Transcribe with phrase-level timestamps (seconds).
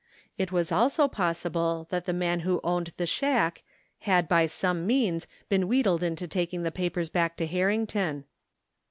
[0.35, 3.61] It was also possible that the man who owned the shack
[3.99, 8.25] had, by some means, been wheedled into taking the papers back to Harring ton.